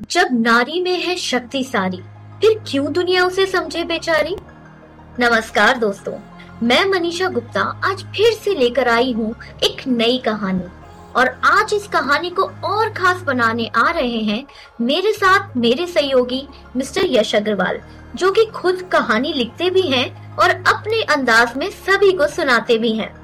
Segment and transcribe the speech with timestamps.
[0.00, 1.96] जब नारी में है शक्ति सारी,
[2.40, 4.36] फिर क्यों दुनिया उसे समझे बेचारी?
[5.20, 6.12] नमस्कार दोस्तों,
[6.62, 9.34] मैं मनीषा गुप्ता आज फिर से लेकर आई हूँ
[9.64, 10.64] एक नई कहानी।
[11.16, 14.44] और आज इस कहानी को और खास बनाने आ रहे हैं
[14.80, 16.46] मेरे साथ मेरे सहयोगी
[16.76, 17.80] मिस्टर यश अग्रवाल,
[18.14, 22.92] जो कि खुद कहानी लिखते भी हैं और अपने अंदाज में सभी को सुनाते भी
[22.92, 23.14] हैं।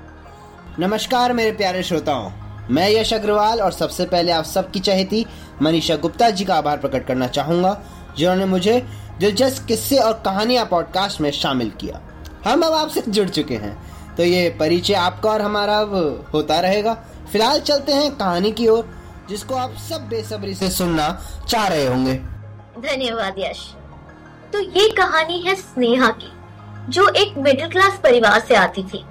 [0.78, 2.30] नमस्कार मेरे प्यारे श्रोताओं
[2.70, 5.24] मैं यश अग्रवाल और सबसे पहले आप सबकी चहेती
[5.62, 7.80] मनीषा गुप्ता जी का आभार प्रकट करना चाहूँगा,
[8.18, 8.80] जिन्होंने मुझे
[9.20, 12.00] दिलचस्प किस्से और कहानियाँ पॉडकास्ट में शामिल किया।
[12.44, 13.76] हम अब आपसे जुड़ चुके हैं
[14.16, 16.94] तो ये परिचय आपका और हमारा अब होता रहेगा।
[17.32, 18.88] फ़िलहाल चलते हैं कहानी की ओर,
[19.28, 21.08] जिसको आप सब बेसब्री से सुनना
[21.48, 23.58] चाह रहे होंगे। धन्यवाद यश।
[24.52, 26.32] तो ये कहानी है स्नेहा की,
[26.88, 29.04] जो एक मिडिल क्लास परिवार से आती थी।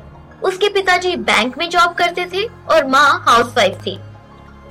[0.43, 3.97] उसके पिताजी बैंक में जॉब करते थे और माँ हाउसवाइफ थी।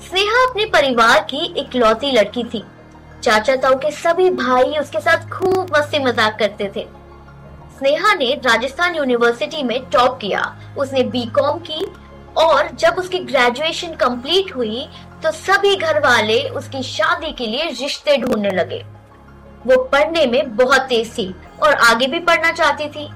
[0.00, 2.62] स्नेहा अपने परिवार की इकलौती लड़की थी।
[3.22, 6.86] चाचा ताऊ के सभी भाई उसके साथ खूब मस्ती मज़ाक करते थे।
[7.78, 10.42] स्नेहा ने राजस्थान यूनिवर्सिटी में टॉप किया।
[10.78, 11.84] उसने बीकॉम की
[12.36, 14.86] और जब उसकी ग्रेजुएशन कंप्लीट हुई
[15.22, 18.82] तो सभी घर वाले उसकी शादी के लिए रिश्ते ढूँढने लगे।
[19.66, 23.08] वो पढ़ने में बहुत तेज थी और आगे भी पढ़ना चाहती थी।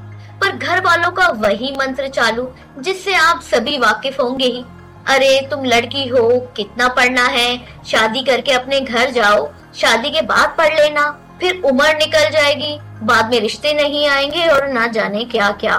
[0.49, 4.65] पर घर वालों का वही मंत्र चालू, जिससे आप सभी वाकिफ होंगे ही।
[5.07, 7.59] अरे, तुम लड़की हो, कितना पढ़ना है?
[7.87, 11.11] शादी करके अपने घर जाओ, शादी के बाद पढ़ लेना,
[11.41, 15.77] फिर उम्र निकल जाएगी, बाद में रिश्ते नहीं आएँगे और ना जाने क्या क्या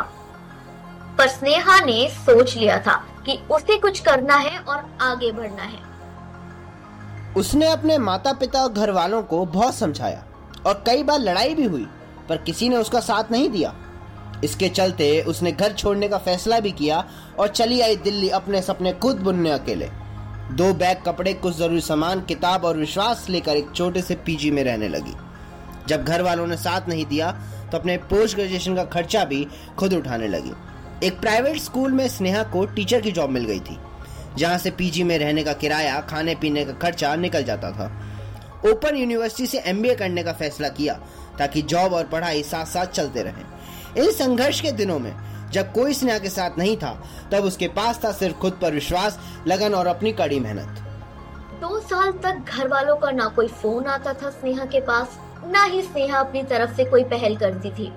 [1.17, 2.94] पर स्नेहा ने सोच लिया था
[3.25, 5.80] कि उसे कुछ करना है और आगे बढ़ना है।
[7.38, 10.23] उसने अपने माता पिता और घर वालों को बहुत समझाया,
[10.66, 11.88] और कई बार लड़ाई भी हुई,
[12.30, 13.75] पर किसी ने उसका साथ नहीं दिया।
[14.43, 17.03] इसके चलते उसने घर छोड़ने का फैसला भी किया
[17.39, 19.89] और चली आई दिल्ली अपने सपने खुद बुनने अकेले।
[20.51, 24.63] दो बैग कपड़े, कुछ ज़रूरी सामान, किताब और विश्वास लेकर एक छोटे से पीजी में
[24.63, 25.13] रहने लगी।
[25.87, 27.31] जब घर वालों ने साथ नहीं दिया
[27.71, 29.45] तो अपने पोस्ट ग्रेजुएशन का खर्चा भी
[29.77, 30.51] खुद उठाने लगी।
[31.07, 33.78] एक प्राइवेट स्कूल में स्नेहा को टीचर की जॉब मिल गई थी,
[34.38, 37.91] जहाँ से पीजी में रहने का किराया खाने पीने का खर्चा निकल जाता था।
[38.66, 40.94] ओपन यूनिवर्सिटी से एमबीए करने का फैसला किया,
[41.39, 43.44] ताकि जॉब और पढ़ाई साथ साथ चलते रहे।
[43.97, 45.13] इन संघर्ष के दिनों में,
[45.51, 46.91] जब कोई स्नेहा के साथ नहीं था,
[47.31, 50.83] तब उसके पास था सिर्फ़ खुद पर विश्वास, लगन और अपनी कड़ी मेहनत।
[51.61, 55.63] दो साल तक घर वालों का ना कोई फ़ोन आता था स्नेहा के पास, ना
[55.63, 57.91] ही स्नेहा अपनी तरफ़ से कोई पहल करती थी।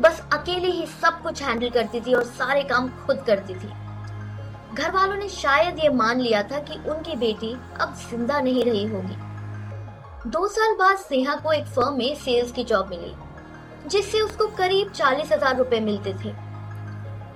[0.00, 3.68] बस अकेले ही सब कुछ हैंडल करती थी और सारे काम खुद करती थी।
[4.74, 8.84] घर वालों ने शायद ये मान लिया था कि उनकी बेटी अब ज़िंदा नहीं रही
[8.84, 9.16] होगी।
[10.30, 13.14] दो साल बाद स्नेहा को एक फर्म में सेल्स की जॉब मिली।
[13.86, 16.32] जिससे उसको करीब चालीस हज़ार रूपए मिलते थे।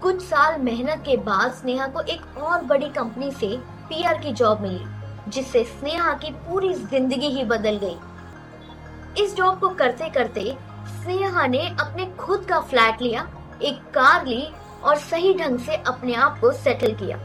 [0.03, 3.57] कुछ साल मेहनत के बाद स्नेहा को एक और बड़ी कंपनी से
[3.89, 4.85] पीआर की जॉब मिली,
[5.29, 10.57] जिससे स्नेहा की पूरी ज़िंदगी ही बदल गई। इस जॉब को करते करते
[10.93, 13.27] स्नेहा ने अपने खुद का फ्लैट लिया,
[13.63, 14.47] एक कार ली
[14.85, 17.17] और सही ढंग से अपने आप को सेटल किया।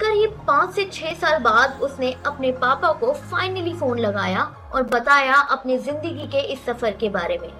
[0.00, 4.42] करीब पाँच से छह साल बाद उसने अपने पापा को फाइनली फ़ोन लगाया
[4.74, 7.50] और बताया अपनी ज़िंदगी के इस सफ़र के बारे में।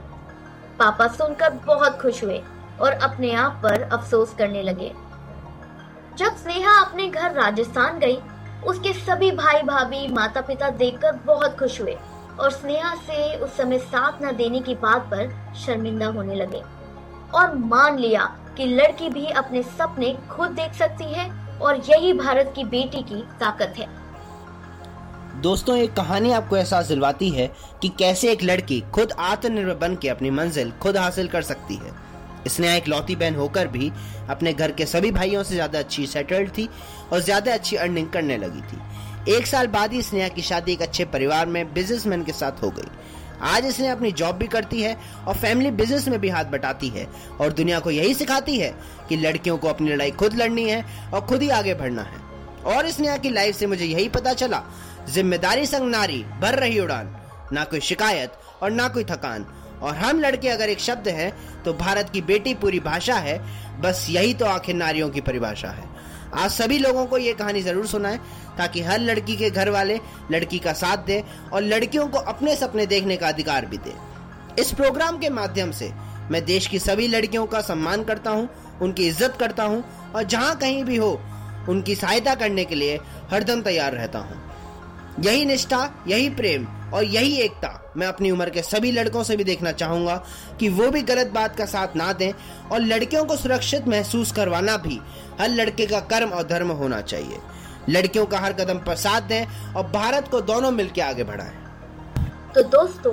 [0.78, 2.43] पापा सुनकर बहुत खुश हुए
[2.81, 4.93] और अपने आप पर अफसोस करने लगे।
[6.19, 8.19] जब स्नेहा अपने घर राजस्थान गई,
[8.66, 11.97] उसके सभी भाई भाभी माता पिता देखकर बहुत खुश हुए
[12.41, 16.62] और स्नेहा से उस समय साथ न देने की बात पर शर्मिंदा होने लगे
[17.34, 18.25] और मान लिया
[18.56, 23.22] कि लड़की भी अपने सपने खुद देख सकती है और यही भारत की बेटी की
[23.41, 23.87] ताकत है।
[25.38, 27.47] दोस्तों, एक कहानी आपको एहसास दिलवाती है
[27.82, 31.93] कि कैसे एक लड़की खुद आत्मनिर्भर बन के अपनी मंजिल खुद हासिल कर सकती है।
[32.47, 33.91] इसने एक लौती बहन होकर भी
[34.31, 36.69] अपने घर के सभी भाइयों से ज़्यादा अच्छी सेटल्ड थी
[37.12, 40.82] और ज़्यादा अच्छी अर्निंग करने लगी थी। एक साल बाद ही स्नेहा की शादी एक
[40.82, 42.91] अच्छे परिवार में बिजनेसमैन के साथ हो गई।
[43.47, 47.06] आज इसने अपनी जॉब भी करती है और फैमिली बिज़नेस में भी हाथ बटाती है
[47.41, 48.75] और दुनिया को यही सिखाती है
[49.09, 50.84] कि लड़कियों को अपनी लड़ाई खुद लड़नी है
[51.15, 52.26] और खुद ही आगे बढ़ना है।
[52.66, 54.62] और स्नेहा की लाइफ से मुझे यही पता चला
[55.08, 57.14] ज़िम्मेदारी संग नारी, भर रही उड़ान।
[57.52, 58.32] ना कोई शिकायत
[58.62, 59.46] और ना कोई थकान।
[59.82, 61.31] और हम लड़के अगर एक शब्द है
[61.64, 63.38] तो भारत की बेटी पूरी भाषा है,
[63.81, 65.87] बस यही तो आखिर नारियों की परिभाषा है।
[66.34, 68.19] आज सभी लोगों को ये कहानी ज़रूर सुनाएँ,
[68.58, 69.99] ताकि हर लड़की के घर वाले
[70.31, 71.22] लड़की का साथ दे
[71.52, 73.94] और लड़कियों को अपने सपने देखने का अधिकार भी दे।
[74.58, 75.93] इस प्रोग्राम के माध्यम से
[76.31, 78.49] मैं देश की सभी लड़कियों का सम्मान करता हूँ,
[78.82, 79.82] उनकी इज़्ज़त करता हूँ
[80.14, 81.11] और जहाँ कहीं भी हो,
[81.69, 82.99] उनकी सहायता करने के लिए
[83.31, 84.40] हरदम तैयार रहता हूँ।
[85.19, 85.79] यही निष्ठा,
[86.09, 90.17] यही प्रेम और यही एकता मैं अपनी उम्र के सभी लड़कों से भी देखना चाहूँगा
[90.61, 92.32] कि वो भी गलत बात का साथ ना दें
[92.73, 95.00] और लड़कियों को सुरक्षित महसूस करवाना भी
[95.41, 97.38] हर लड़के का कर्म और धर्म होना चाहिए।
[97.88, 101.56] लड़कियों का हर कदम पर साथ दें और भारत को दोनों मिलकर आगे बढ़ाएँ।
[102.55, 103.12] तो दोस्तों,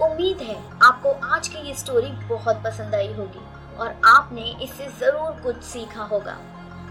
[0.00, 3.44] उम्मीद है आपको आज की ये स्टोरी बहुत पसंद आई होगी
[3.76, 6.36] और आपने इससे ज़रूर कुछ सीखा होगा।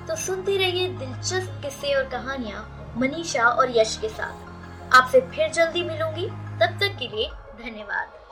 [0.08, 4.44] तो सुनते रहिए दिलचस्प किस्से और कहानियाँ मनीषा और यश के साथ।
[4.96, 6.28] आपसे फिर जल्दी मिलूँगी।
[6.60, 7.30] तब तक के लिए
[7.64, 8.25] धन्यवाद।